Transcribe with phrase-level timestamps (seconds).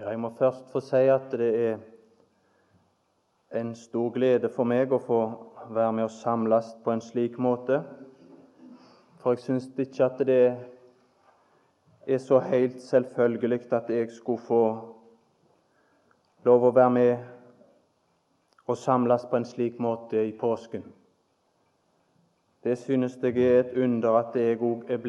[0.00, 1.78] Ja, jeg må først få si at det er
[3.60, 5.18] en stor glede for meg å få
[5.76, 7.82] være med og samles på en slik måte.
[9.20, 10.38] For jeg syns ikke at det
[12.06, 14.62] er så helt selvfølgelig at jeg skulle få
[16.48, 17.12] lov å være med
[18.72, 20.88] og samles på en slik måte i påsken.
[22.64, 25.04] Det synes jeg er et under at jeg òg er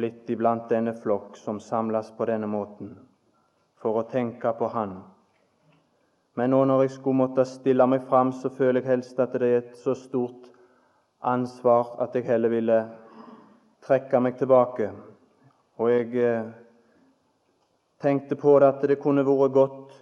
[0.00, 2.96] blitt iblant denne flokk som samles på denne måten
[3.80, 4.98] for å tenke på Han.
[6.36, 9.48] Men nå når jeg skulle måtte stille meg fram, så føler jeg helst at det
[9.48, 10.50] er et så stort
[11.20, 12.78] ansvar at jeg heller ville
[13.84, 14.92] trekke meg tilbake.
[15.80, 16.52] Og jeg eh,
[18.00, 19.98] tenkte på det at det kunne vært godt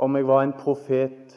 [0.00, 1.36] om jeg var en profet.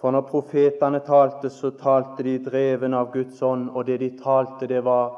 [0.00, 4.68] For når profetene talte, så talte de dreven av Guds ånd, og det de talte,
[4.68, 5.14] det var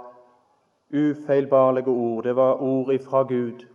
[0.94, 2.22] ufeilbarlige ord.
[2.24, 3.66] Det var ord ifra Gud.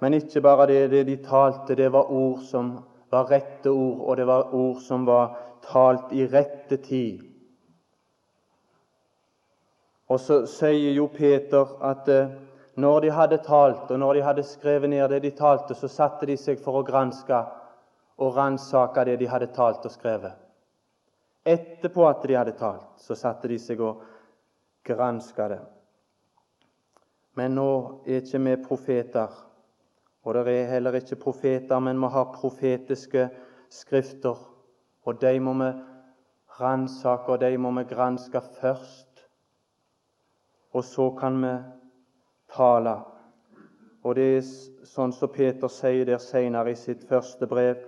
[0.00, 2.78] Men ikke bare det, det de talte, det var ord som
[3.10, 5.34] var rette ord, og det var ord som var
[5.66, 7.26] talt i rette tid.
[10.10, 12.30] Og så sier jo Peter at eh,
[12.80, 16.26] når de hadde talt, og når de hadde skrevet ned det de talte, så satte
[16.26, 17.42] de seg for å granske
[18.20, 20.32] og ransake det de hadde talt og skrevet.
[21.46, 24.02] Etterpå at de hadde talt, så satte de seg og
[24.86, 25.60] granska det.
[27.38, 27.70] Men nå
[28.04, 29.30] er ikke vi profeter.
[30.24, 33.28] Og det er heller ikke profeter, men vi har profetiske
[33.72, 34.36] skrifter.
[35.06, 35.70] Og de må vi
[36.60, 39.24] ransake, og de må vi granske først.
[40.72, 41.54] Og så kan vi
[42.56, 42.96] tale.
[44.04, 44.44] Og det er
[44.88, 47.80] sånn som Peter sier der senere i sitt første brev,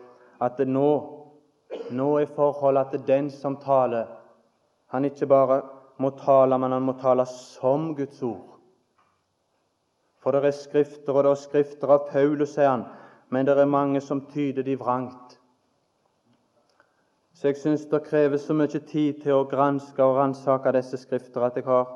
[0.43, 0.89] at nå,
[1.93, 4.09] nå er forholdet til den som taler.
[4.93, 5.63] Han ikke bare
[6.03, 8.59] må tale, men han må tale som Guds ord.
[10.23, 12.85] For det er skrifter, og det er skrifter av Paulus, sier han,
[13.35, 15.39] men det er mange som tyder de vrangt.
[17.35, 21.43] Så jeg syns det kreves så mye tid til å granske og ransake disse skrifter
[21.43, 21.89] at jeg har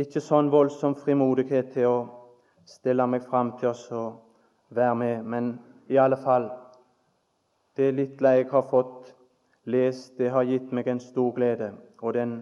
[0.00, 1.98] ikke sånn voldsom frimodighet til å
[2.66, 5.52] stille meg fram til oss og være med, men
[5.90, 6.50] i alle fall
[7.76, 9.12] Det lille jeg har fått
[9.70, 11.70] lest, det har gitt meg en stor glede,
[12.02, 12.32] og den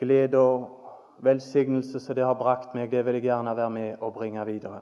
[0.00, 0.83] glede og
[1.22, 4.80] velsignelse som det har brakt meg, det vil jeg gjerne være med og bringe videre.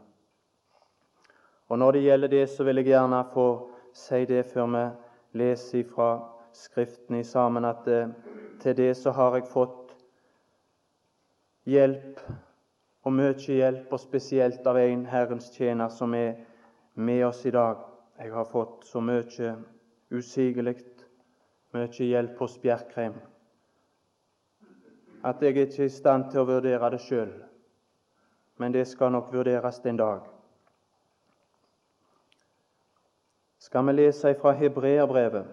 [1.69, 3.47] Og Når det gjelder det, så vil jeg gjerne få
[3.95, 4.85] si det før vi
[5.39, 8.09] leser fra Skriften i sammen, at eh,
[8.61, 9.95] til det så har jeg fått
[11.65, 12.21] hjelp,
[13.03, 16.35] og mye hjelp, og spesielt av en Herrens tjener som er
[16.95, 17.81] med oss i dag.
[18.21, 19.57] Jeg har fått så mye
[20.13, 20.77] usigelig,
[21.73, 23.17] mye hjelp hos Bjerkreim
[25.25, 27.31] at jeg ikke er i stand til å vurdere det sjøl,
[28.59, 30.27] men det skal nok vurderes en dag.
[33.63, 35.47] Skal vi lese fra Hebreerbrevet,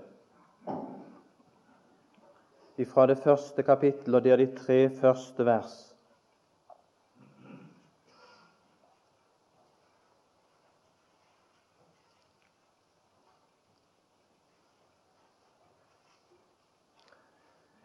[2.90, 5.78] fra det første kapittel, og det er de tre første vers.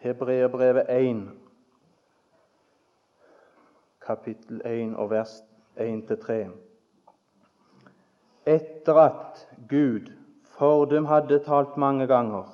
[0.04, 1.43] Hebreerbrevet 1
[4.06, 5.42] kapittel 1 og vers
[5.80, 6.38] 1-3.
[8.46, 10.12] Etter at Gud
[10.58, 12.48] fordum hadde talt mange ganger,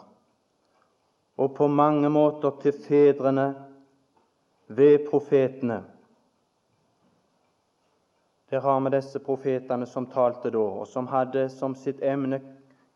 [1.36, 3.54] og på mange måter til fedrene
[4.68, 5.82] ved profetene
[8.50, 12.40] Der har vi disse profetene som talte da, og som hadde som sitt emne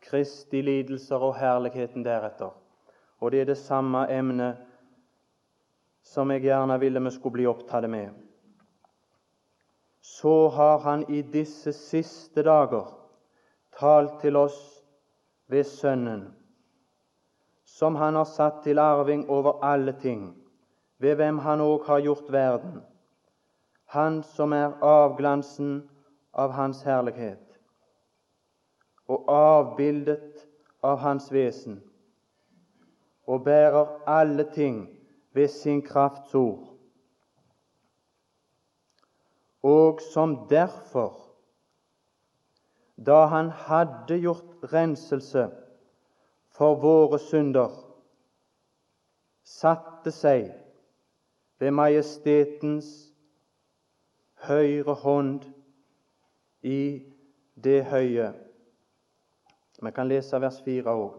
[0.03, 2.51] Kristi lidelser og herligheten deretter.
[3.19, 4.59] Og det er det samme emnet
[6.03, 8.24] som jeg gjerne ville vi skulle bli opptatt med
[10.05, 12.91] så har Han i disse siste dager
[13.79, 14.59] talt til oss
[15.49, 16.27] ved Sønnen,
[17.65, 20.27] som Han har satt til arving over alle ting,
[20.99, 22.83] ved hvem Han òg har gjort verden,
[23.85, 25.89] Han som er avglansen
[26.33, 27.41] av Hans herlighet
[29.07, 30.45] og avbildet
[30.83, 31.81] av Hans vesen,
[33.25, 34.85] og bærer alle ting
[35.33, 36.74] ved sin krafts ord
[39.65, 41.15] og som derfor,
[43.07, 45.47] da han hadde gjort renselse
[46.53, 47.73] for våre synder,
[49.41, 50.51] satte seg
[51.59, 52.91] ved majestetens
[54.45, 55.49] høyre hånd
[56.61, 57.01] i
[57.57, 58.29] det høye.
[59.81, 61.17] Vi kan lese vers 4 òg.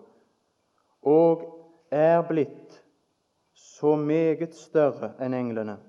[1.02, 1.44] Og
[1.90, 2.80] er blitt
[3.54, 5.80] så meget større enn englene,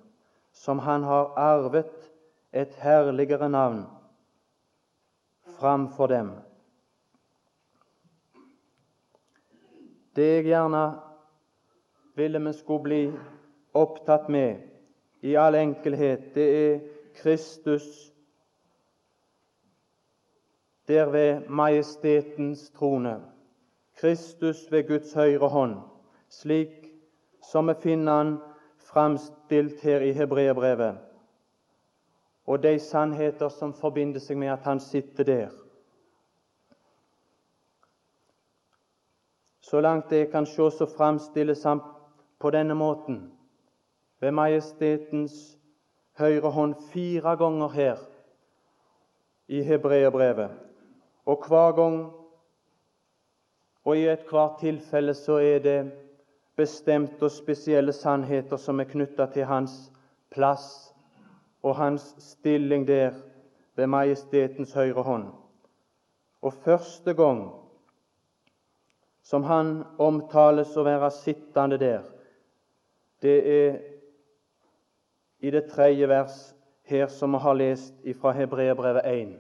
[0.54, 2.08] som han har arvet
[2.54, 3.86] et herligere navn
[5.60, 6.32] framfor dem.
[10.16, 11.00] Det jeg gjerne
[12.16, 13.02] ville vi skulle bli
[13.74, 14.64] opptatt med
[15.22, 16.80] i all enkelhet, det er
[17.22, 18.14] Kristus
[20.88, 23.22] der ved majestetens trone.
[23.98, 25.76] Kristus ved Guds høyre hånd,
[26.30, 26.86] slik
[27.44, 28.38] som vi finner han
[28.78, 30.98] framstilt her i hebreerbrevet,
[32.48, 35.50] og de sannheter som forbinder seg med at han sitter der.
[39.62, 41.82] Så langt jeg kan se, så framstilles han
[42.40, 43.20] på denne måten
[44.24, 45.58] ved majestetens
[46.18, 48.00] høyre hånd fire ganger her
[49.48, 50.56] i hebreerbrevet.
[51.26, 52.00] Og hver gang
[53.84, 55.80] og i ethvert tilfelle så er det
[56.56, 59.76] bestemte og spesielle sannheter som er knytta til hans
[60.32, 60.94] plass
[61.64, 63.12] og hans stilling der
[63.76, 65.28] ved majestetens høyre hånd.
[66.42, 67.52] Og første gang
[69.22, 72.06] som han omtales å være sittende der,
[73.22, 73.80] det er
[75.40, 76.38] i det tredje vers
[76.88, 79.34] her som vi har lest fra Hebreerbrevet 1.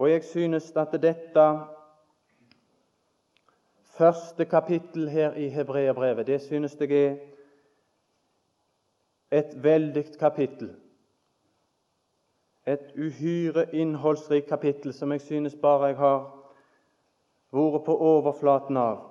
[0.00, 1.46] Og jeg synes at dette
[3.98, 7.16] første kapittel her i Hebreerbrevet, det synes jeg er
[9.30, 10.70] et veldig kapittel.
[12.66, 16.26] Et uhyre innholdsrikt kapittel som jeg synes bare jeg har
[17.52, 19.06] vært på overflaten av.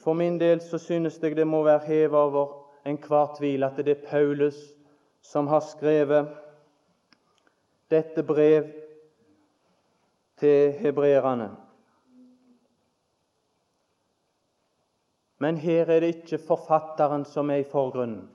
[0.00, 2.56] For min del så synes jeg det må være hevet over
[2.88, 4.58] enhver tvil at det er Paulus
[5.22, 6.28] som har skrevet
[7.90, 8.70] dette brev
[10.40, 11.50] til hebreerne.
[15.40, 18.28] Men her er det ikke forfatteren som er i forgrunnen.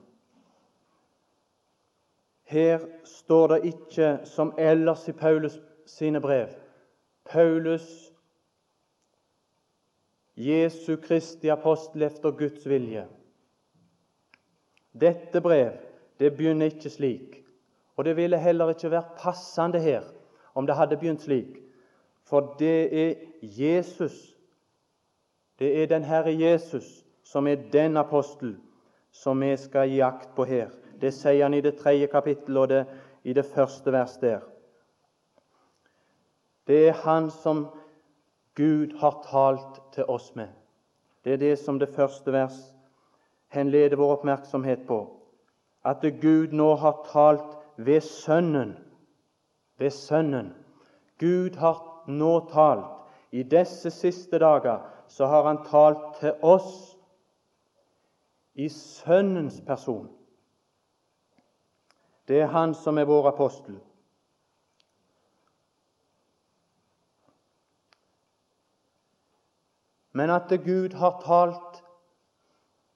[2.46, 6.48] Her står det ikke, som ellers i Paulus sine brev,
[7.24, 8.12] Paulus,
[10.36, 13.06] Jesu Kristi apostel efter Guds vilje.
[15.00, 15.72] Dette brev
[16.18, 17.42] det begynner ikke slik,
[17.96, 20.04] og det ville heller ikke vært passende her
[20.54, 21.58] om det hadde begynt slik,
[22.24, 24.35] for det er Jesus
[25.58, 28.56] det er den Herre Jesus som er den apostel
[29.12, 30.68] som vi skal gi akt på her.
[31.00, 32.84] Det sier han i det tredje kapittelet og det,
[33.24, 34.40] i det første vers der.
[36.66, 37.66] Det er Han som
[38.54, 40.48] Gud har talt til oss med.
[41.24, 42.56] Det er det som det første vers
[43.48, 45.00] henleder vår oppmerksomhet på.
[45.84, 48.76] At Gud nå har talt ved Sønnen.
[49.78, 50.54] Ved Sønnen.
[51.18, 52.92] Gud har nå talt.
[53.32, 56.96] I disse siste dager så har han talt til oss
[58.54, 60.08] i Sønnens person.
[62.28, 63.78] Det er han som er vår apostel.
[70.16, 71.82] Men at Gud har talt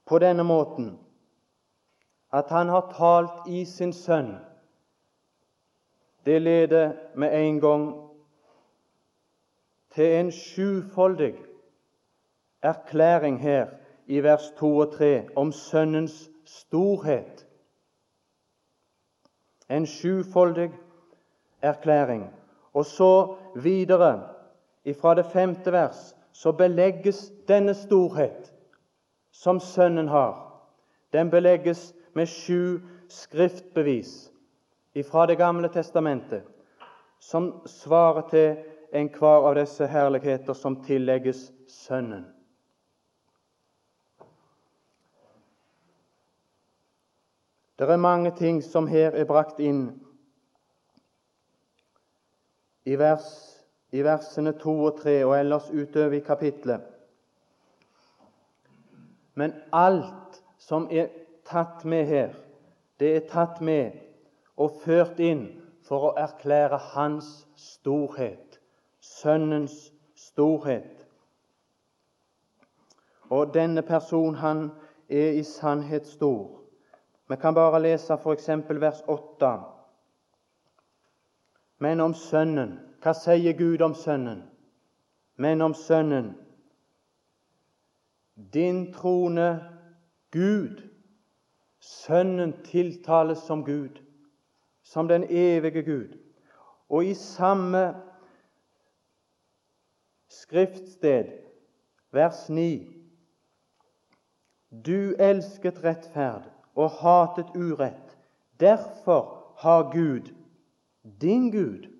[0.05, 0.99] på denne måten,
[2.33, 4.39] at Han har talt i sin Sønn,
[6.25, 8.11] det leder med en gang
[9.93, 11.35] til en sjufoldig
[12.61, 13.67] erklæring her
[14.07, 17.47] i vers 2 og 3 om Sønnens storhet.
[19.69, 20.71] En sjufoldig
[21.61, 22.33] erklæring.
[22.73, 24.29] Og så videre,
[24.85, 28.53] ifra det femte vers, så belegges denne storhet
[29.31, 30.61] som Sønnen har.
[31.13, 34.31] Den belegges med sju skriftbevis
[34.93, 36.43] ifra Det gamle testamentet,
[37.19, 38.57] som svarer til
[38.93, 42.40] enhver av disse herligheter som tillegges Sønnen.
[47.81, 49.87] Det er mange ting som her er brakt inn
[52.85, 53.25] i, vers,
[53.89, 56.85] i versene to og tre og ellers utover i kapitlet.
[59.33, 61.09] Men alt som er
[61.49, 62.37] tatt med her,
[63.01, 63.97] det er tatt med
[64.61, 65.47] og ført inn
[65.81, 68.61] for å erklære Hans storhet,
[69.01, 69.87] Sønnens
[70.29, 71.07] storhet.
[73.33, 74.67] Og denne personen, han
[75.09, 76.60] er i sannhet stor.
[77.31, 78.49] Vi kan bare lese f.eks.
[78.69, 79.63] vers 8.
[81.77, 84.41] Men om Sønnen Hva sier Gud om Sønnen?
[85.39, 86.33] Men om Sønnen
[88.35, 89.47] Din trone
[90.35, 90.83] Gud.
[91.79, 94.03] Sønnen tiltales som Gud,
[94.83, 96.19] som den evige Gud.
[96.89, 97.93] Og i samme
[100.27, 101.31] skriftsted,
[102.11, 102.97] vers 9,
[104.85, 108.17] Du elsket rettferd og hatet urett.
[108.59, 110.33] Derfor har Gud,
[111.21, 111.91] din Gud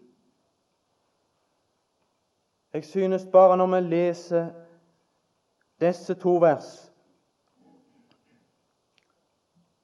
[2.73, 4.49] Jeg synes bare når vi leser
[5.79, 6.91] disse to vers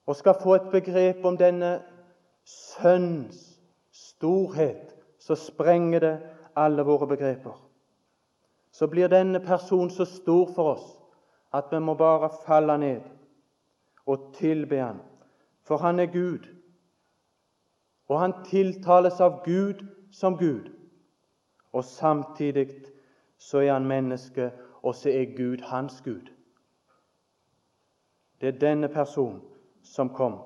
[0.05, 1.81] og skal få et begrep om denne
[2.45, 3.59] sønns
[3.91, 6.13] storhet, så sprenger det
[6.55, 7.57] alle våre begreper.
[8.71, 10.87] Så blir denne personen så stor for oss
[11.53, 13.01] at vi må bare falle ned
[14.07, 14.99] og tilbe Han.
[15.61, 16.47] For han er Gud,
[18.07, 20.69] og han tiltales av Gud som Gud.
[21.73, 22.69] Og samtidig
[23.37, 26.31] så er han menneske, og så er Gud hans Gud.
[28.41, 29.41] Det er denne personen
[29.83, 30.39] som kom.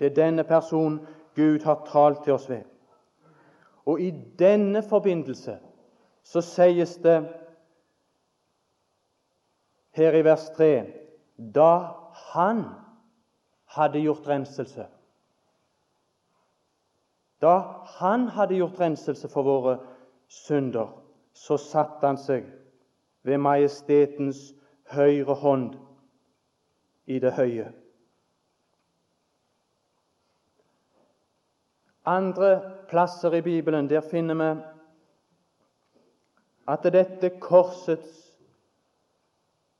[0.00, 2.62] Det er denne personen Gud har talt til oss ved.
[3.86, 5.58] Og i denne forbindelse
[6.22, 7.18] så sies det
[9.90, 10.70] her i vers 3
[11.54, 12.64] da han
[13.76, 14.86] hadde gjort renselse.
[17.42, 17.58] Da
[17.98, 19.78] han hadde gjort renselse for våre
[20.28, 20.92] synder,
[21.34, 22.46] så satte han seg
[23.26, 24.52] ved majestetens
[24.94, 25.74] høyre hånd
[27.10, 27.72] i det høye.
[32.04, 32.50] Andre
[32.88, 34.50] plasser i Bibelen der finner vi
[36.68, 38.20] at dette korsets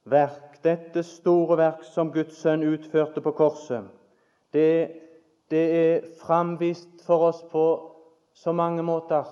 [0.04, 3.84] verk, dette store verk som Guds sønn utførte på korset,
[4.54, 4.68] det,
[5.50, 7.64] det er framvist for oss på
[8.34, 9.28] så mange måter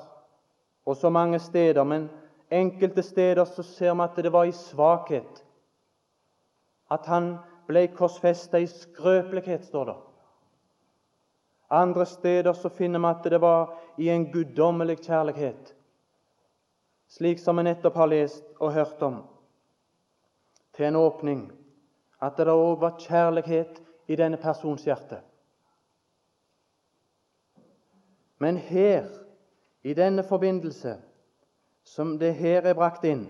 [0.87, 1.85] og så mange steder.
[1.85, 2.11] Men
[2.51, 5.45] enkelte steder så ser vi at det var i svakhet.
[6.91, 7.37] At han
[7.67, 9.99] ble korsfesta i skrøpelighet, står det.
[11.73, 15.73] Andre steder så finner vi at det var i en guddommelig kjærlighet,
[17.09, 19.23] slik som vi nettopp har lest og hørt om
[20.77, 21.53] til en åpning
[22.23, 25.19] at det òg var kjærlighet i denne persons hjerte.
[28.39, 29.07] Men her,
[29.83, 30.97] i denne forbindelse,
[31.85, 33.27] som det her er brakt inn,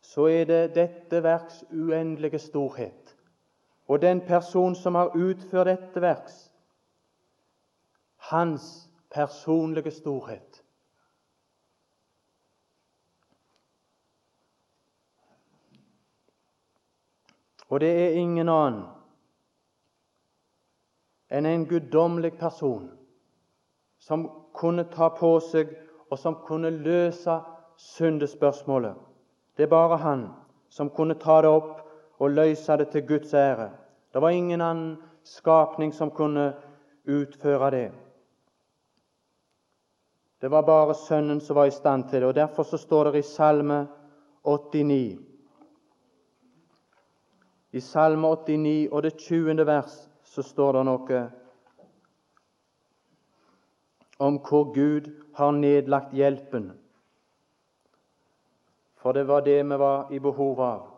[0.00, 3.16] så er det dette verks uendelige storhet.
[3.88, 6.52] Og den person som har utført dette verks,
[8.30, 10.62] hans personlige storhet.
[17.68, 18.84] Og det er ingen annen
[21.26, 22.86] enn en guddommelig person
[23.98, 25.72] som kunne ta på seg
[26.06, 27.34] og som kunne løse
[27.76, 28.94] syndespørsmålet.
[29.56, 30.28] Det er bare han
[30.70, 31.82] som kunne ta det opp
[32.22, 33.70] og løse det til Guds ære.
[34.12, 36.52] Det var ingen annen skapning som kunne
[37.04, 37.88] utføre det.
[40.40, 42.28] Det var bare Sønnen som var i stand til det.
[42.28, 43.86] og Derfor så står det i Salme
[44.44, 45.18] 89
[47.76, 49.66] i Salme 89 og det 20.
[49.66, 51.18] vers så står det noe
[54.18, 56.70] om hvor Gud har nedlagt hjelpen.
[58.96, 60.88] For det var det vi var i behov av,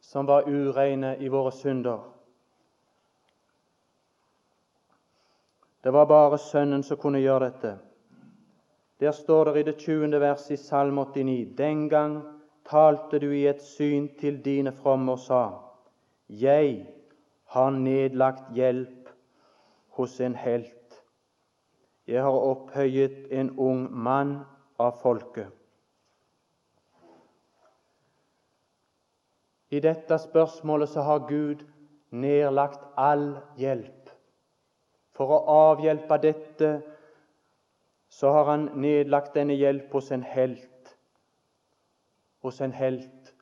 [0.00, 2.02] som var ureine i våre synder.
[5.84, 7.76] Det var bare Sønnen som kunne gjøre dette.
[9.00, 10.20] Der står det i det 20.
[10.20, 12.33] vers i Salme 89.: Den gang
[12.64, 15.42] talte du i et syn til dine fromme og sa:"
[16.28, 16.86] Jeg
[17.44, 19.08] har nedlagt hjelp
[19.88, 21.02] hos en helt.
[22.06, 24.38] Jeg har opphøyet en ung mann
[24.78, 25.46] av folket.
[29.70, 31.64] I dette spørsmålet så har Gud
[32.10, 34.10] nedlagt all hjelp.
[35.14, 35.38] For å
[35.70, 36.70] avhjelpe dette
[38.08, 40.68] så har han nedlagt denne hjelp hos en helt
[42.44, 43.34] hos en helt.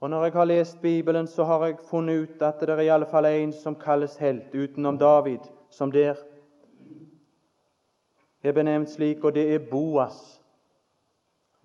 [0.00, 2.88] Og Når jeg har lest Bibelen, så har jeg funnet ut at det er i
[2.88, 5.38] alle fall en som kalles helt, utenom David,
[5.70, 6.14] som der
[8.42, 10.42] er benevnt slik, og det er Boas.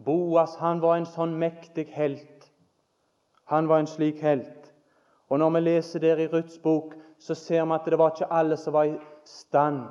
[0.06, 2.48] Boas han var en sånn mektig helt.
[3.52, 4.72] Han var en slik helt.
[5.30, 8.34] Og Når vi leser der i Ruths bok, så ser vi at det var ikke
[8.34, 9.84] alle som var i stand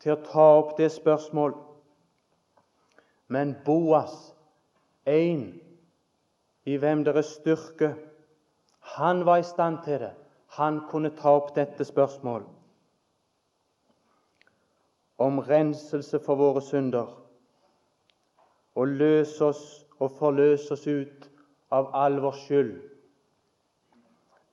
[0.00, 1.60] til å ta opp det spørsmålet.
[3.28, 4.34] Men Boas
[5.08, 5.42] en
[6.68, 7.94] i hvem det er styrke.
[8.98, 10.12] Han var i stand til det.
[10.58, 12.54] Han kunne ta opp dette spørsmålet
[15.18, 17.08] om renselse for våre synder
[18.78, 19.64] og løse oss
[19.98, 21.26] og forløse oss ut
[21.74, 22.70] av all vår skyld.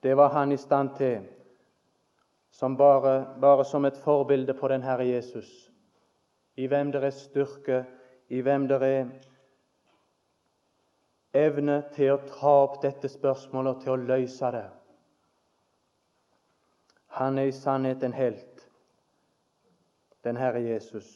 [0.02, 1.22] Det var han i stand til,
[2.50, 5.70] som bare, bare som et forbilde på den Herre Jesus,
[6.56, 7.84] i hvem det er styrke,
[8.28, 9.08] i hvem det er
[11.36, 14.66] evne til å ta opp dette spørsmålet og til å løse det.
[17.16, 18.66] Han er i sannhet en helt,
[20.24, 21.08] den Herre Jesus.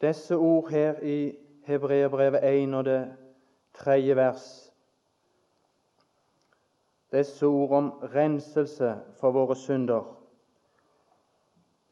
[0.00, 1.34] Disse ord her i
[1.66, 3.00] Hebreerbrevet 1 og det
[3.74, 4.46] tredje vers
[7.12, 10.04] Disse ord om renselse for våre synder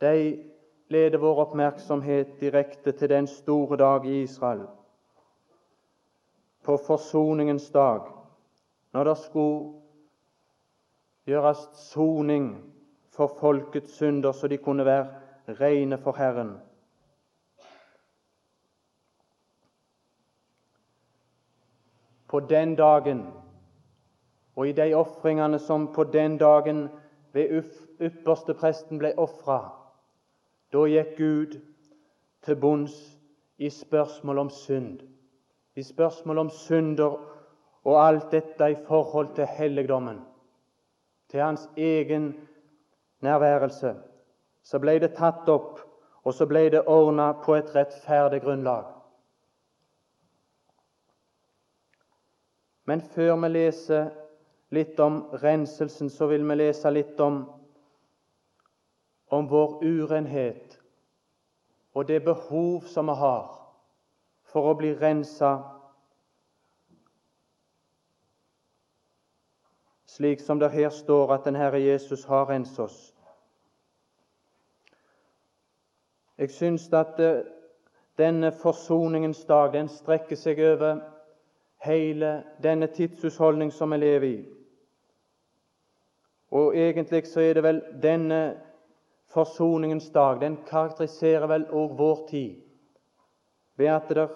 [0.01, 0.45] de
[0.89, 4.67] leder vår oppmerksomhet direkte til den store dag i Israel,
[6.63, 8.01] på forsoningens dag,
[8.93, 9.73] når det skulle
[11.27, 12.51] gjøres soning
[13.11, 15.07] for folkets synder, så de kunne være
[15.61, 16.57] rene for Herren.
[22.29, 23.27] På den dagen
[24.57, 26.89] og i de ofringene som på den dagen
[27.33, 27.63] ved
[28.01, 29.59] ypperste presten ble ofra,
[30.73, 31.59] da gikk Gud
[32.47, 32.97] til bunns
[33.59, 35.01] i spørsmål om synd,
[35.77, 37.17] i spørsmål om synder
[37.87, 40.21] og alt dette i forhold til helligdommen,
[41.31, 42.35] til hans egen
[43.21, 43.95] nærværelse.
[44.63, 45.81] Så ble det tatt opp,
[46.27, 48.89] og så ble det ordna på et rettferdig grunnlag.
[52.87, 54.11] Men før vi leser
[54.75, 57.45] litt om renselsen, så vil vi lese litt om
[59.29, 60.81] om vår urenhet
[61.95, 63.49] og det behov som vi har
[64.47, 65.57] for å bli rensa
[70.17, 73.01] slik som det her står at den Herre Jesus har renset oss.
[76.39, 77.45] Jeg syns at eh,
[78.19, 81.01] denne forsoningens dag den strekker seg over
[81.85, 84.39] hele denne tidshusholdning som vi lever i.
[86.51, 88.41] Og egentlig så er det vel denne
[89.37, 92.63] forsoningens dag den karakteriserer vel òg vår tid
[93.77, 94.33] ved at, der,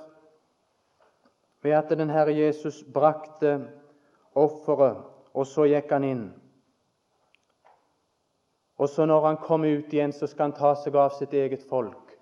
[1.65, 3.55] ved at den Herre Jesus brakte
[4.37, 5.01] offeret,
[5.33, 6.27] og så gikk han inn.
[8.77, 11.65] Og så når han kom ut igjen, så skal han ta seg av sitt eget
[11.69, 12.13] folk.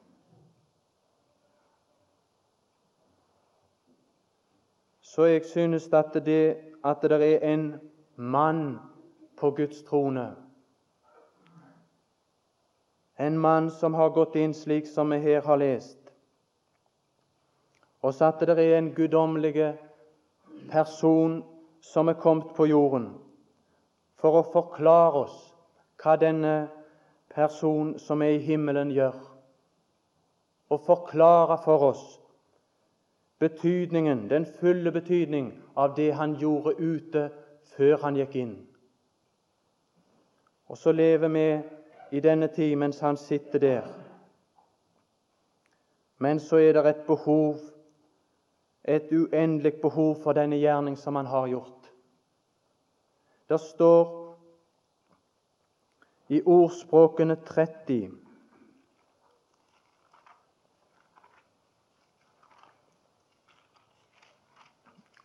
[5.03, 7.81] Så jeg synes at det at det er en
[8.17, 8.79] mann
[9.37, 10.37] på Guds trone
[13.19, 15.99] en mann som har gått inn slik som vi her har lest,
[18.03, 19.73] og satte dere i en guddommelig
[20.71, 21.41] person
[21.83, 23.09] som er kommet på jorden
[24.23, 25.39] for å forklare oss
[25.99, 26.69] hva denne
[27.35, 29.19] person som er i himmelen, gjør,
[30.71, 32.05] og forklare for oss
[33.43, 37.29] betydningen, den fulle betydning av det han gjorde ute
[37.75, 38.55] før han gikk inn.
[40.69, 41.47] Og så lever vi
[42.11, 43.89] i denne tid mens han sitter der.
[46.19, 47.59] Men så er det et behov,
[48.85, 51.91] et uendelig behov for denne gjerning som han har gjort.
[53.49, 54.17] Det står
[56.29, 58.11] i ordspråkene 30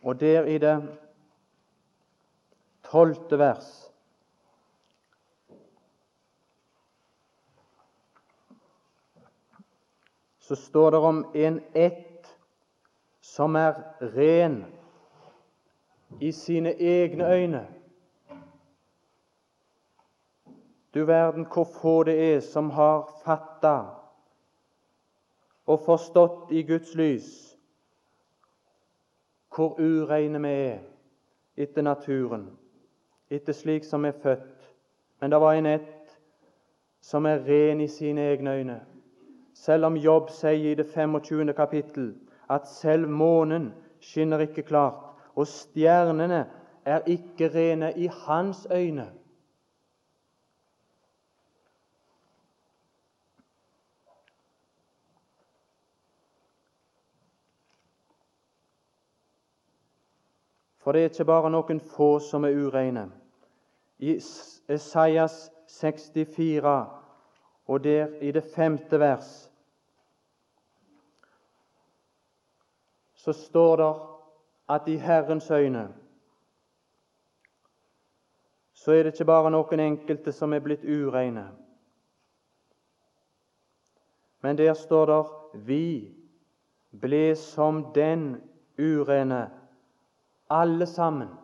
[0.04, 0.76] Og der i det
[2.84, 3.93] tolvte vers
[10.44, 12.38] så står det om en ett
[13.20, 14.64] som er ren
[16.20, 17.62] i sine egne øyne.
[20.94, 23.78] Du verden hvor få det er som har fatta
[25.66, 27.56] og forstått i Guds lys
[29.54, 30.78] hvor ureine vi er
[31.56, 32.50] etter naturen,
[33.30, 34.72] etter slik som vi er født.
[35.20, 36.18] Men det var en ett
[37.00, 38.80] som er ren i sine egne øyne.
[39.54, 41.52] Selv om Jobb sier i det 25.
[41.54, 42.14] kapittel
[42.50, 46.44] at selv månen skinner ikke klart, og stjernene
[46.84, 49.06] er ikke rene i hans øyne.
[60.84, 63.06] For det er ikke bare noen få som er ureine.
[63.98, 64.18] I
[64.68, 65.48] Esaias
[65.80, 67.03] 64
[67.66, 69.50] og der i det femte vers
[73.14, 73.92] så står det
[74.68, 75.88] at i Herrens øyne
[78.72, 81.46] så er det ikke bare noen enkelte som er blitt ureine.
[84.44, 85.22] Men der står det
[85.54, 86.14] 'Vi
[87.00, 88.42] ble som den
[88.78, 89.50] urene,
[90.50, 91.34] alle sammen',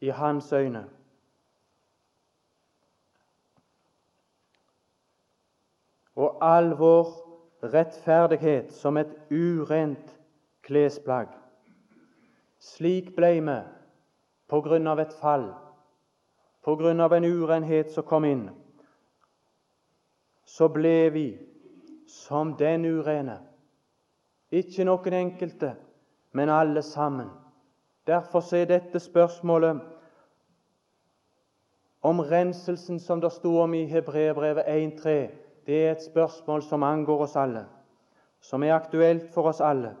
[0.00, 0.84] i hans øyne.
[6.16, 7.08] Og all vår
[7.72, 10.18] rettferdighet som et urent
[10.62, 11.28] klesplagg.
[12.58, 13.56] Slik ble vi
[14.48, 15.48] på grunn av et fall,
[16.64, 18.46] på grunn av en urenhet som kom inn.
[20.44, 21.26] Så ble vi
[22.08, 23.40] som den urene.
[24.52, 25.74] Ikke noen enkelte,
[26.32, 27.30] men alle sammen.
[28.06, 29.80] Derfor er dette spørsmålet
[32.04, 37.22] om renselsen som det sto om i Hebreerbrevet 1.3, det er et spørsmål som angår
[37.26, 37.66] oss alle,
[38.40, 39.94] som er aktuelt for oss alle.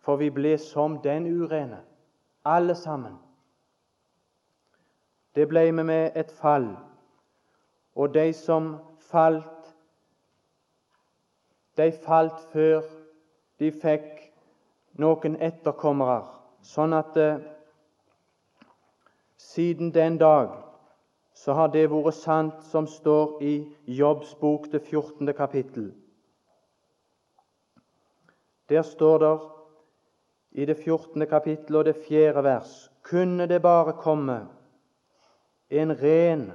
[0.00, 1.80] For vi ble som den urene,
[2.44, 3.16] alle sammen.
[5.34, 6.68] Det ble vi med et fall.
[7.94, 8.76] Og de som
[9.10, 9.74] falt,
[11.76, 12.86] de falt før
[13.58, 14.22] de fikk
[15.00, 16.22] noen etterkommere,
[16.62, 17.42] sånn at eh,
[19.36, 20.54] siden den dag
[21.36, 23.54] så har det vært sant som står i
[23.98, 25.28] Jobbs bok, det 14.
[25.36, 25.90] kapittel.
[28.68, 29.34] Der står det
[30.62, 31.26] i det 14.
[31.26, 34.40] kapittel og det fjerde vers Kunne det bare komme
[35.70, 36.52] en ren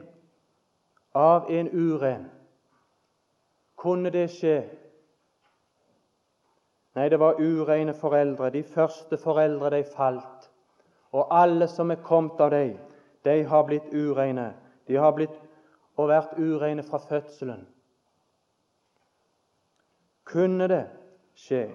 [1.13, 2.25] av en uren?
[3.77, 4.57] Kunne det skje?
[6.95, 8.49] Nei, det var ureine foreldre.
[8.49, 10.49] De første foreldre, de falt.
[11.11, 12.75] Og alle som er kommet av dem,
[13.23, 14.51] de har blitt ureine.
[14.91, 15.37] De har blitt
[15.95, 17.63] og vært ureine fra fødselen.
[20.27, 20.83] Kunne det
[21.39, 21.69] skje?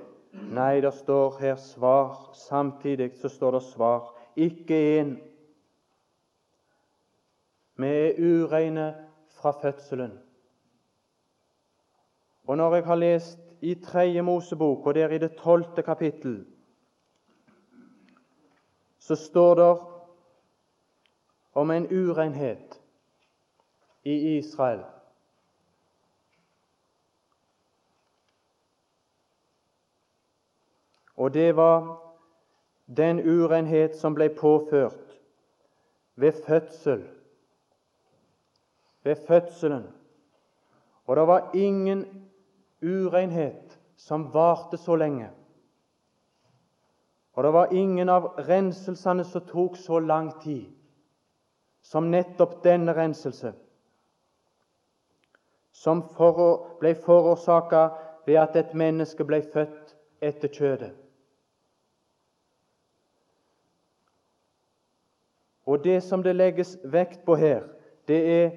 [0.53, 2.13] Nei, det står her svar.
[2.37, 4.13] Samtidig så står det svar.
[4.37, 5.17] Ikke én.
[7.81, 8.87] Vi er ureine
[9.39, 10.19] fra fødselen.
[12.45, 16.45] Og når jeg har lest i Tredje Mosebok, og der i det tolvte kapittel,
[18.99, 19.73] så står det
[21.55, 22.76] om en urenhet
[24.07, 24.85] i Israel.
[31.17, 32.03] Og det var
[32.97, 35.19] den urenhet som ble påført
[36.15, 37.03] ved fødsel.
[39.03, 39.89] Ved fødselen.
[41.07, 42.07] Og det var ingen
[42.83, 45.31] urenhet som varte så lenge.
[47.33, 50.67] Og det var ingen av renselsene som tok så lang tid
[51.83, 53.53] som nettopp denne renselse
[55.77, 57.89] som for, ble forårsaka
[58.27, 59.93] ved at et menneske ble født
[60.25, 60.95] etter kjødet.
[65.67, 67.67] Og det som det legges vekt på her,
[68.09, 68.51] det er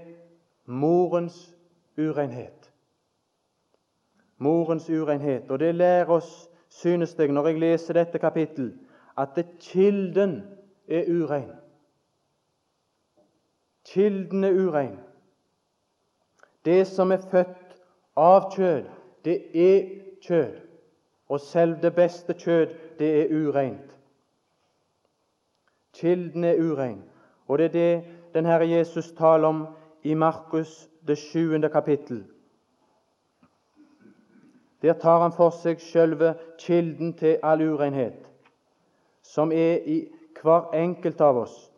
[0.66, 1.58] morens
[1.98, 2.72] urenhet.
[4.38, 5.52] Morens urenhet.
[5.52, 8.74] Og det lærer oss, synes jeg, når jeg leser dette kapittel,
[9.18, 10.44] at det kilden
[10.88, 11.52] er urein.
[13.86, 15.00] Kilden er urein.
[16.70, 17.78] Det som er født
[18.16, 18.84] av kjød,
[19.26, 19.86] det er
[20.22, 20.58] kjød.
[21.30, 23.96] Og selv det beste kjød, det er ureint.
[25.94, 27.02] Kilden er urein.
[27.48, 28.04] Og det er det
[28.34, 29.68] den Herre Jesus taler om
[30.04, 32.24] i Markus det sjuende kapittel.
[34.82, 38.30] Der tar han for seg sjølve kilden til all urenhet,
[39.22, 40.04] som er i
[40.42, 41.69] hver enkelt av oss.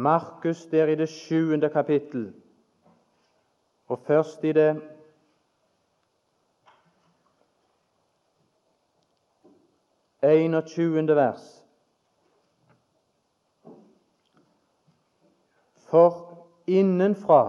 [0.00, 2.34] Markus der i det sjuende kapittel,
[3.86, 4.82] og først i det
[10.22, 11.66] enogtjuende vers.
[15.90, 17.42] For innenfra,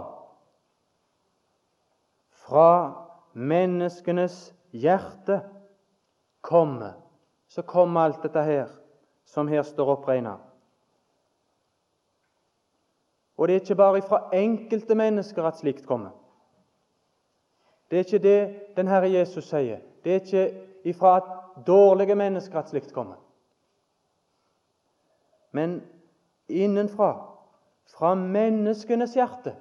[2.31, 2.71] fra
[3.33, 5.41] menneskenes hjerte,
[6.41, 6.93] komme
[7.51, 8.69] Så kommer alt dette her
[9.27, 10.37] som her står oppregna.
[13.41, 16.11] Og det er ikke bare fra enkelte mennesker at slikt kommer.
[17.89, 19.79] Det er ikke det den Herre Jesus sier.
[20.03, 20.43] Det er ikke
[20.85, 21.15] ifra
[21.65, 23.17] dårlige mennesker at slikt kommer.
[25.51, 25.81] Men
[26.47, 27.09] innenfra,
[27.89, 29.55] fra menneskenes hjerte,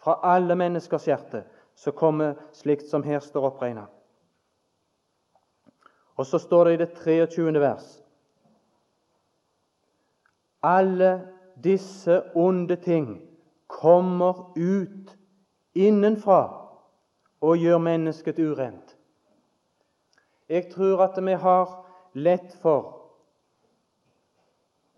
[0.00, 1.44] fra alle menneskers hjerte,
[1.76, 3.86] så kommer slikt som her står oppregna.
[6.16, 7.60] Og så står det i det 23.
[7.60, 7.98] vers
[10.62, 13.20] Alle disse onde ting
[13.66, 15.16] kommer ut
[15.74, 16.42] innenfra
[17.40, 18.96] og gjør mennesket urent.
[20.48, 21.72] Jeg tror at vi har
[22.14, 22.94] lett for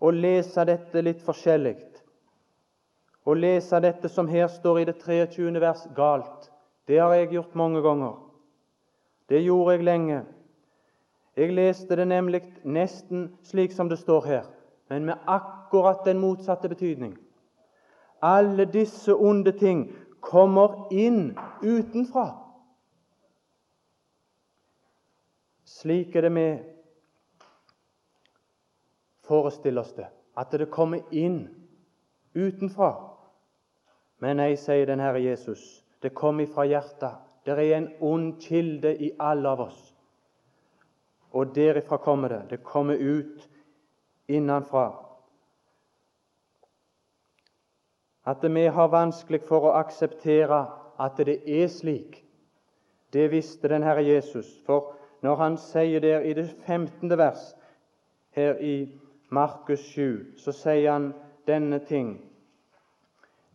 [0.01, 1.75] å lese dette litt forskjellig.
[3.21, 5.51] Å lese dette som her står i det 23.
[5.61, 6.49] vers, galt.
[6.87, 8.15] Det har jeg gjort mange ganger.
[9.29, 10.23] Det gjorde jeg lenge.
[11.37, 14.49] Jeg leste det nemlig nesten slik som det står her
[14.91, 17.17] men med akkurat den motsatte betydning.
[18.21, 22.25] alle disse onde ting kommer inn utenfra.
[25.65, 26.45] Slik er det vi
[29.25, 31.47] forestiller oss det, at det kommer inn
[32.35, 32.91] utenfra.
[34.19, 37.15] Men nei, sier den Herre Jesus, det kommer fra hjertet.
[37.45, 39.79] Det er en ond kilde i alle av oss.
[41.31, 42.43] Og derifra kommer det.
[42.49, 43.47] Det kommer ut
[44.31, 44.91] innenfra.
[48.25, 50.65] At vi har vanskelig for å akseptere
[51.01, 52.21] at det er slik,
[53.13, 54.47] det visste den Herre Jesus.
[54.65, 57.17] For når han sier der i det 15.
[57.17, 57.55] vers
[58.37, 58.89] her i
[59.29, 61.13] Markus 7, så sier han
[61.47, 62.19] denne ting.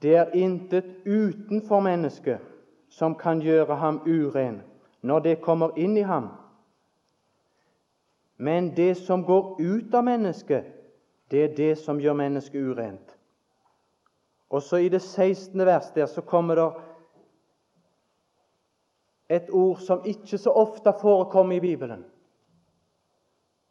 [0.03, 2.43] Det er intet utenfor mennesket
[2.89, 4.61] som kan gjøre ham uren
[5.03, 6.29] når det kommer inn i ham.
[8.37, 10.65] Men det som går ut av mennesket,
[11.31, 13.17] det er det som gjør mennesket urent.
[14.51, 15.67] Og så I det 16.
[15.67, 16.71] vers der så kommer det
[19.29, 22.05] et ord som ikke så ofte forekommer i Bibelen.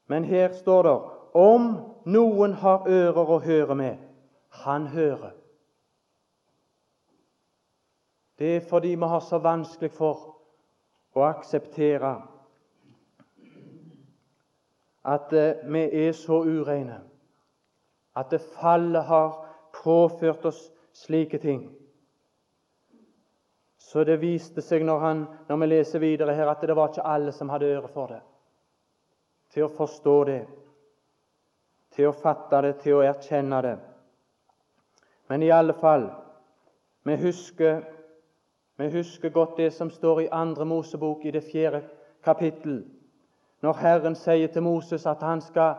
[0.07, 0.97] Men her står det
[1.33, 1.69] om
[2.05, 3.97] noen har ører å høre med,
[4.49, 5.31] han hører.
[8.39, 10.35] Det er fordi vi har så vanskelig for
[11.15, 12.17] å akseptere
[15.05, 16.99] at eh, vi er så ureine,
[18.15, 19.45] at det fallet har
[19.83, 21.69] påført oss slike ting.
[23.77, 27.05] Så det viste seg når, han, når vi leser videre her, at det var ikke
[27.05, 28.21] alle som hadde øre for det.
[29.53, 30.39] Til å forstå det,
[31.95, 33.75] til å fatte det, til å erkjenne det.
[35.29, 36.09] Men i alle fall,
[37.05, 37.83] vi husker
[38.77, 41.85] vi husker godt det som står i Andre Mosebok i det fjerde
[42.23, 42.81] kapittel,
[43.61, 45.75] når Herren sier til Moses at han skal,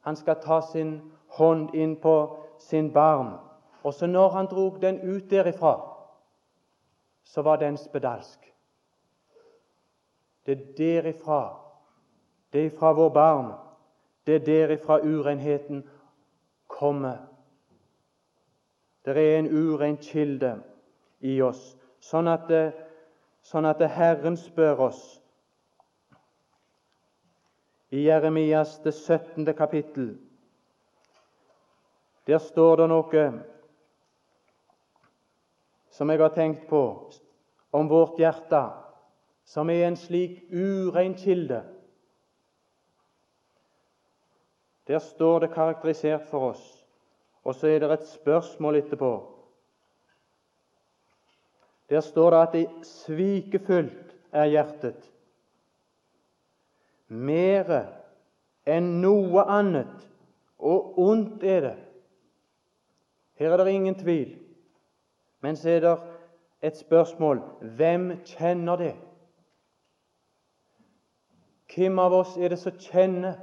[0.00, 1.00] han skal ta sin
[1.38, 2.16] hånd inn på
[2.58, 3.34] sin barm.
[3.82, 5.74] Og så når han drog den ut derifra,
[7.24, 8.52] så var den spedalsk.
[10.46, 11.56] Det er derifra,
[12.52, 13.52] det er fra vår barm,
[14.26, 15.82] det er derifra urenheten
[16.66, 17.16] kommer.
[19.04, 20.56] Det er en uren kilde
[21.20, 21.76] i oss
[22.06, 22.50] sånn at,
[23.46, 25.02] sånn at Herren spør oss
[27.90, 29.54] i Jeremias det 17.
[29.54, 30.16] kapittel.
[32.26, 33.26] Der står det noe
[35.94, 36.82] som jeg har tenkt på
[37.70, 38.64] om vårt hjerte,
[39.46, 41.62] som er en slik urein kilde.
[44.86, 46.66] Der står det karakterisert for oss,
[47.46, 49.12] og så er det et spørsmål etterpå.
[51.90, 54.98] Der står det at det svikefullt er hjertet.
[57.08, 57.82] Mere
[58.66, 60.08] enn noe annet,
[60.58, 61.76] og ondt er det.
[63.36, 64.38] Her er det ingen tvil.
[65.40, 65.96] Men så er det
[66.62, 67.42] et spørsmål
[67.76, 68.94] hvem kjenner det?
[71.74, 73.36] Hvem av oss er det som kjenner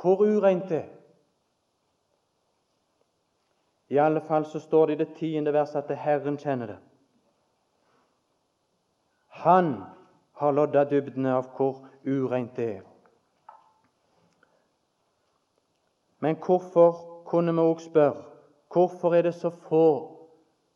[0.00, 0.88] hvor ureint det er?
[3.90, 6.78] I alle fall så står det i det tiende verset at Herren kjenner det.
[9.42, 9.80] Han
[10.38, 12.82] har lodda dybdene av hvor ureint det er.
[16.20, 18.22] Men hvorfor, kunne vi òg spørre,
[18.72, 19.86] hvorfor er det så få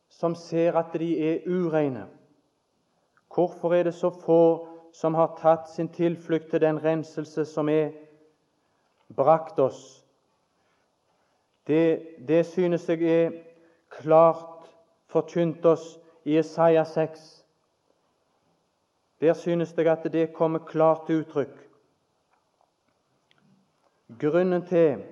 [0.09, 2.07] som ser at de er ureine?
[3.35, 7.91] Hvorfor er det så få som har tatt sin tilflukt til den renselse som er
[9.17, 10.05] brakt oss?
[11.67, 13.31] Det, det synes jeg er
[13.91, 14.71] klart
[15.07, 17.34] forkynt oss i Isaiah 6.
[19.25, 21.71] Der synes jeg at det kommer klart til uttrykk.
[24.21, 25.05] Grunnen til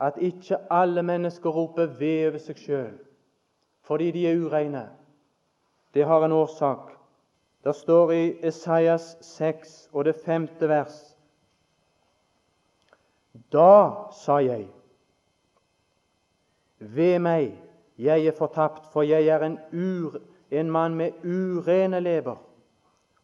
[0.00, 2.94] at ikke alle mennesker roper ved over seg sjøl
[3.86, 4.84] fordi de er ureine,
[5.94, 6.94] det har en årsak.
[7.64, 11.16] Det står i Esaias 6 og det femte vers.
[13.52, 14.68] Da sa jeg,
[16.78, 17.54] ved meg,
[17.98, 22.36] jeg er fortapt, for jeg er en, ur, en mann med urene lever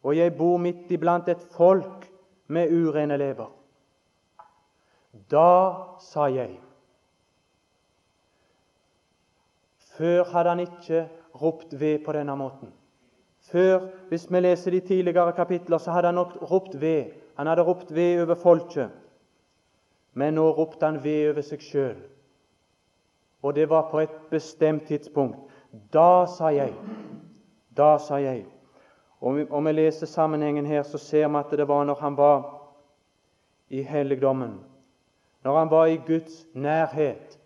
[0.03, 2.07] og jeg bor midt iblant et folk
[2.47, 3.49] med urene lever.
[5.31, 5.49] Da
[6.01, 6.59] sa jeg
[9.93, 11.03] Før hadde han ikke
[11.41, 12.71] ropt ved på denne måten.
[13.51, 17.13] Før, hvis vi leser de tidligere kapitler, så hadde han nok ropt ved.
[17.37, 18.89] Han hadde ropt ved over folket.
[20.13, 22.01] Men nå ropte han ved over seg sjøl.
[23.43, 25.37] Og det var på et bestemt tidspunkt.
[25.93, 26.73] Da sa jeg,
[27.77, 28.45] da sa jeg
[29.23, 32.41] om vi, leser sammenhengen her, så ser vi at det var når han var
[33.69, 34.59] i helligdommen,
[35.43, 37.39] når han var i Guds nærhet,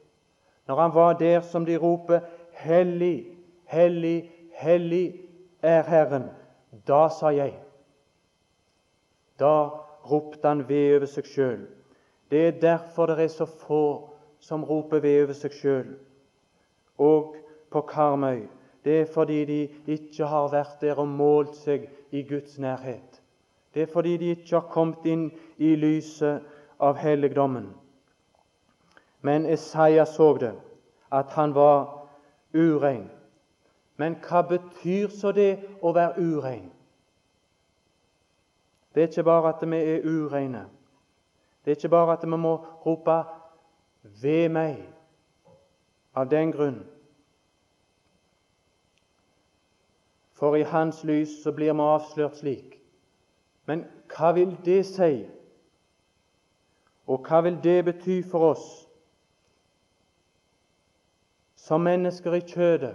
[0.68, 2.20] når han var der som de roper
[2.58, 5.22] Hellig, hellig, hellig
[5.62, 6.24] er Herren.
[6.88, 7.54] Da sa jeg.
[9.40, 9.70] Da
[10.10, 11.68] ropte han ved over seg sjøl.
[12.32, 13.84] Det er derfor det er så få
[14.42, 15.94] som roper ved over seg sjøl.
[16.98, 17.38] Og
[17.70, 18.48] på Karmøy
[18.88, 23.20] det er fordi de ikke har vært der og målt seg i Guds nærhet.
[23.74, 25.26] Det er fordi de ikke har kommet inn
[25.58, 26.46] i lyset
[26.80, 27.68] av helligdommen.
[29.22, 30.54] Men Isaiah så det,
[31.12, 32.08] at han var
[32.56, 33.10] urein.
[33.98, 36.72] Men hva betyr så det å være urein?
[38.96, 40.66] Det er ikke bare at vi er ureine.
[41.66, 43.24] Det er ikke bare at vi må rope
[44.04, 44.86] 'ved meg'
[46.16, 46.86] av den grunn.
[50.38, 52.76] For i Hans lys så blir vi avslørt slik.
[53.66, 55.26] Men hva vil det si?
[57.08, 58.68] Og hva vil det bety for oss
[61.58, 62.94] som mennesker i kjødet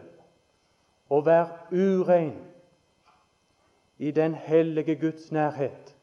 [1.13, 2.39] å være urein
[3.99, 5.95] i den hellige Guds nærhet?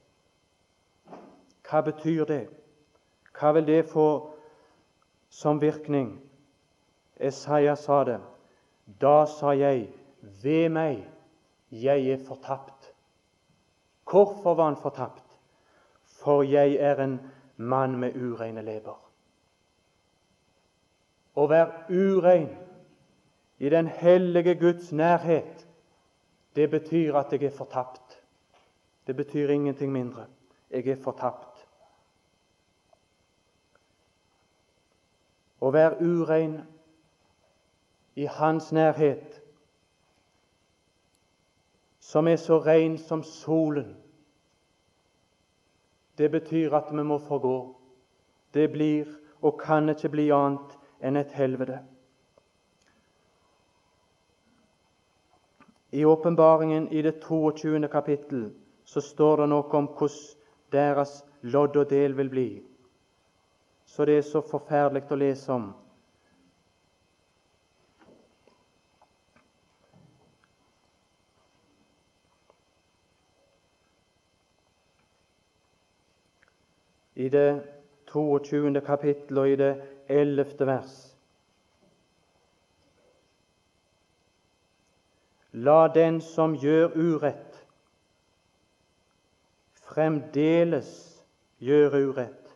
[1.69, 2.43] Hva betyr det?
[3.39, 4.09] Hva vil det få
[5.29, 6.17] som virkning?
[7.15, 8.19] Esaias sa det.
[9.01, 9.87] Da sa jeg,
[10.43, 11.05] ved meg,
[11.71, 12.93] jeg er fortapt.
[14.09, 15.39] Hvorfor var han fortapt?
[16.23, 17.19] For jeg er en
[17.57, 18.97] mann med ureine lever.
[21.35, 22.49] Å være urein
[23.59, 25.67] i den hellige Guds nærhet,
[26.55, 28.17] det betyr at jeg er fortapt.
[29.07, 30.25] Det betyr ingenting mindre.
[30.71, 31.65] Jeg er fortapt.
[35.61, 36.59] Å være urein
[38.15, 39.41] i Hans nærhet,
[42.09, 43.93] som er så ren som solen,
[46.17, 47.75] det betyr at vi må forgå.
[48.53, 49.05] Det blir
[49.41, 50.73] og kan ikke bli annet
[51.05, 51.77] enn et helvete.
[55.91, 57.87] I åpenbaringen i det 22.
[57.87, 58.49] kapittel
[58.85, 60.17] så står det noe om hvordan
[60.73, 62.49] deres lodd og del vil bli.
[63.85, 65.71] Så det er så forferdelig å lese om.
[77.19, 77.61] I det
[78.11, 78.81] 22.
[78.81, 79.73] kapittel og i det
[80.07, 80.45] 11.
[80.67, 80.93] vers.
[85.51, 87.57] La den som gjør urett,
[89.89, 90.91] fremdeles
[91.59, 92.55] gjøre urett,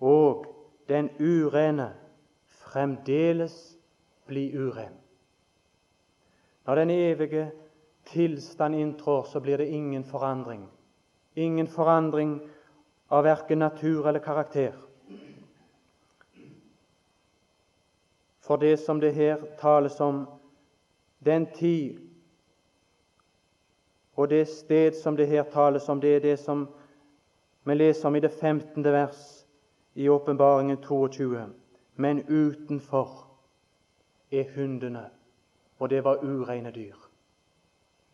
[0.00, 0.46] og
[0.88, 1.90] den urene
[2.64, 3.58] fremdeles
[4.26, 4.96] bli uren.
[6.64, 7.50] Når den evige
[8.08, 10.64] tilstand inntrår, så blir det ingen forandring.
[11.36, 12.40] Ingen forandring
[13.14, 14.74] av verken natur eller karakter.
[18.40, 20.26] For det som det her tales om,
[21.18, 22.00] den tid
[24.14, 26.66] og det sted som det her tales om, det er det som
[27.64, 28.82] vi leser om i det 15.
[28.82, 29.46] vers
[29.94, 31.46] i Åpenbaringen 22.
[31.94, 33.08] Men utenfor
[34.30, 35.06] er hundene,
[35.78, 36.98] og det var ureine dyr.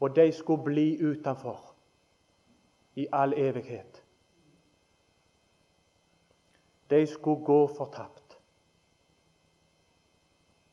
[0.00, 1.74] Og de skulle bli utenfor
[2.94, 4.04] i all evighet
[6.90, 8.38] de skulle gå fortapt.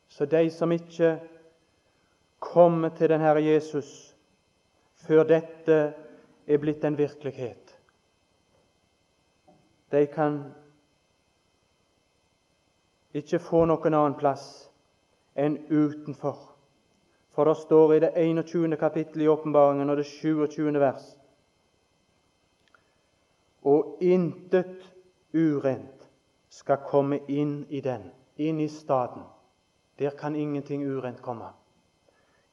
[0.08, 1.20] Så de som ikke
[2.38, 4.16] kommer til den Herre Jesus
[5.06, 5.76] før dette
[6.46, 7.74] er blitt en virkelighet,
[9.90, 10.40] de kan
[13.14, 14.48] ikke få noen annen plass
[15.38, 16.40] enn utenfor.
[17.32, 18.76] For det står i det 21.
[18.76, 20.72] kapittelet i åpenbaringen og det 27.
[20.82, 21.06] vers
[23.62, 24.82] Og intet
[25.34, 25.97] urent
[26.48, 29.22] skal komme inn i den, inn i staden.
[29.98, 31.50] Der kan ingenting urent komme.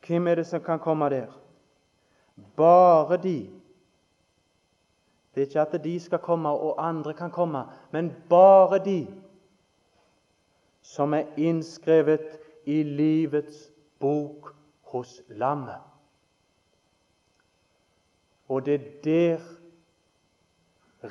[0.07, 1.27] Hvem er det som kan komme der?
[2.55, 3.49] Bare de.
[5.35, 9.07] Det er ikke at de skal komme og andre kan komme, men bare de
[10.81, 15.81] som er innskrevet i livets bok hos lammet.
[18.47, 19.39] Og det er der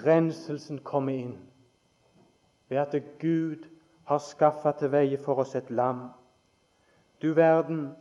[0.07, 1.39] renselsen kommer inn
[2.75, 3.67] ved at Gud
[4.05, 6.09] har skaffa til veie for oss et lam.
[7.23, 7.95] Du verden,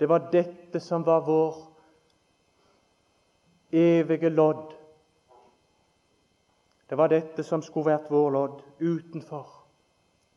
[0.00, 1.58] det var dette som var vår
[3.72, 4.72] evige lodd.
[6.90, 9.46] Det var dette som skulle vært vår lodd utenfor,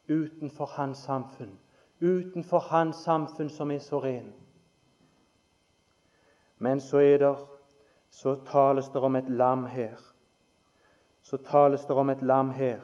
[0.10, 1.58] utenfor hans samfunn.
[2.02, 4.34] Utenfor hans samfunn som er så ren.
[6.58, 7.34] Men så er det
[8.10, 9.98] så tales det om et lam her.
[11.22, 12.80] Så tales det om et lam her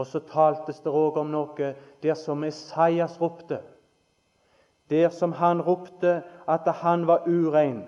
[0.00, 3.60] og så taltes det òg om noe der som Esaias ropte.
[4.90, 7.84] der som han ropte at han var urein.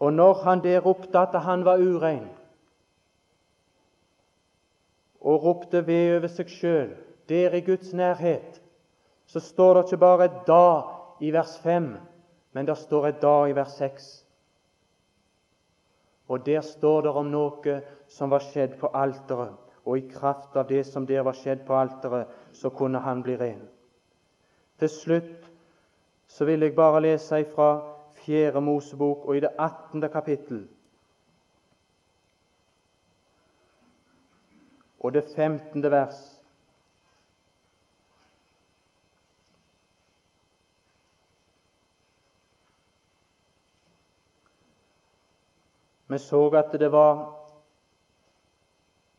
[0.00, 2.28] Og når han der ropte at han var urein,
[5.20, 6.94] og ropte ved over seg sjøl,
[7.28, 8.62] der i Guds nærhet,
[9.26, 10.82] så står det ikke bare 'da'
[11.20, 11.96] i vers 5,
[12.52, 14.26] men det står et 'da' i vers 6.
[16.28, 20.66] Og der står det om noe som var skjedd på alteret, og i kraft av
[20.68, 23.62] det som der var skjedd på alteret, så kunne han bli ren.
[24.78, 25.46] Til slutt
[26.28, 27.70] så vil jeg bare lese ifra
[28.18, 30.10] Fjerde Mosebok og i det 18.
[30.12, 30.66] kapittel.
[35.00, 35.82] Og det 15.
[35.82, 36.20] vers.
[46.08, 47.37] Vi så at det var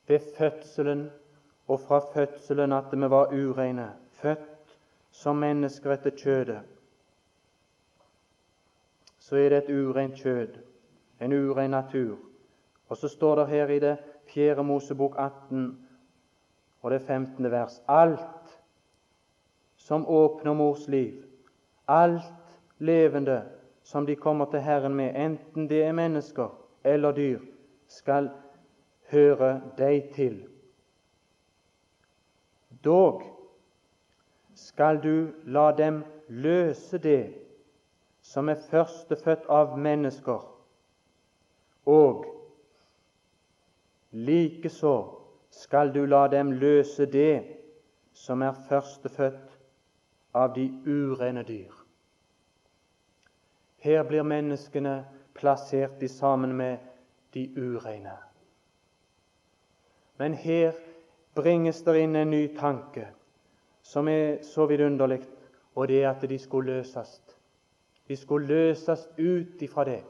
[0.10, 1.10] ved fødselen
[1.68, 4.78] og fra fødselen at vi var ureine, født
[5.12, 6.62] som mennesker etter kjødet.
[9.20, 10.58] Så er det et ureint kjød,
[11.22, 12.18] en urein natur.
[12.90, 13.98] Og så står det her i det
[14.34, 15.88] fjerde Mosebok 18
[16.82, 17.52] og det 15.
[17.52, 18.60] vers alt
[19.78, 21.24] som åpner mors liv,
[21.88, 23.44] alt levende
[23.84, 26.50] som de kommer til Herren med, enten det er mennesker
[26.84, 27.40] eller dyr,
[27.88, 28.30] skal
[29.12, 30.40] høre deg til.
[32.84, 33.24] Dog
[34.56, 37.34] skal du la dem løse det
[38.22, 40.44] som er førstefødt av mennesker,
[41.90, 42.26] og
[44.12, 44.96] likeså
[45.50, 47.42] skal du la dem løse det
[48.14, 49.58] som er førstefødt
[50.36, 51.74] av de urene dyr.
[53.80, 55.00] Her blir menneskene
[55.34, 56.78] plassert sammen med
[57.34, 58.29] de ureine.
[60.20, 60.74] Men her
[61.36, 63.08] bringes det inn en ny tanke
[63.82, 65.22] som er så vidunderlig,
[65.76, 67.22] og det er at de skulle løses.
[68.08, 70.02] De skulle løses ut ifra det.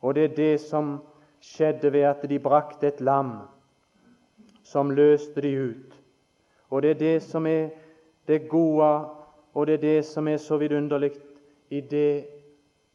[0.00, 1.00] Og det er det som
[1.42, 3.40] skjedde ved at de brakte et lam
[4.62, 5.98] som løste de ut.
[6.70, 7.68] Og det er det som er
[8.28, 9.08] det gode,
[9.54, 11.12] og det er det som er så vidunderlig
[11.70, 12.26] i det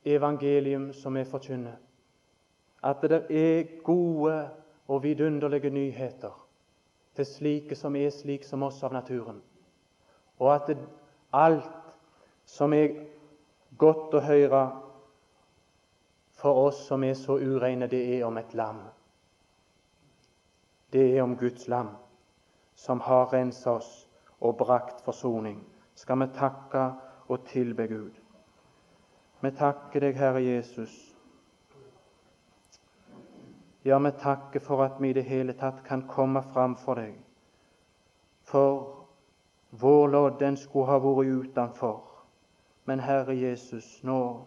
[0.06, 1.76] evangelium som vi forkynner.
[2.84, 4.50] At det er gode
[4.92, 6.34] og vidunderlige nyheter
[7.16, 9.40] til slike som er slik som oss av naturen.
[10.40, 10.72] Og at
[11.32, 11.96] alt
[12.46, 12.98] som er
[13.80, 14.64] godt å høre
[16.42, 18.82] for oss som er så ureine, det er om et lam.
[20.92, 21.94] Det er om Guds lam,
[22.76, 23.92] som har rensa oss
[24.42, 25.62] og brakt forsoning.
[25.96, 26.90] Skal vi takke
[27.30, 28.12] og tilbe Gud.
[29.42, 31.11] Vi takker deg, Herre Jesus.
[33.84, 37.16] Ja, vi takker for at vi i det hele tatt kan komme fram for deg.
[38.44, 39.06] For
[39.72, 42.02] vår lodd, den skulle ha vært utenfor.
[42.86, 44.46] Men Herre Jesus, nå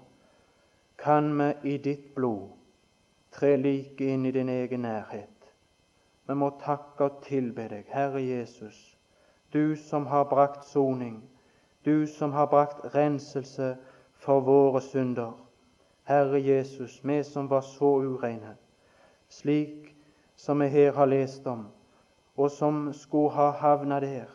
[0.98, 2.52] kan vi i ditt blod
[3.34, 5.30] tre like inn i din egen nærhet.
[6.26, 8.96] Vi må takke og tilbe deg, Herre Jesus,
[9.52, 11.22] du som har brakt soning,
[11.84, 13.74] du som har brakt renselse
[14.14, 15.32] for våre synder.
[16.04, 18.56] Herre Jesus, vi som var så ureine
[19.34, 19.94] slik
[20.36, 21.66] som vi her har lest om,
[22.36, 24.28] og som skulle ha havna der,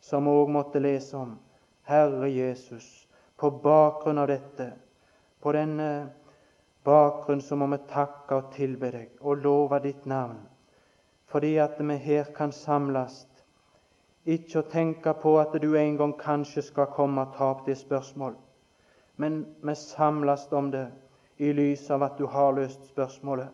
[0.00, 1.36] som òg måtte lese om.
[1.84, 3.06] Herre Jesus,
[3.36, 4.70] på bakgrunn av dette,
[5.40, 5.88] på denne
[6.84, 10.38] bakgrunn så må vi takke og tilbe deg og love ditt navn,
[11.28, 13.26] fordi at vi her kan samles,
[14.24, 17.76] ikke å tenke på at du en gang kanskje skal komme og ta opp det
[17.76, 18.38] spørsmål,
[19.20, 20.86] men vi samles om det
[21.36, 23.50] i lys av at du har løst spørsmålet.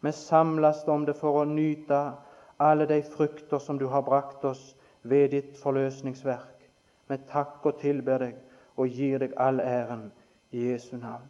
[0.00, 1.98] Vi samles om det for å nyte
[2.60, 4.62] alle de frukter som du har brakt oss
[5.02, 6.68] ved ditt forløsningsverk.
[7.08, 8.38] Vi takker og tilber deg
[8.76, 10.08] og gir deg all æren
[10.52, 11.28] i Jesu navn.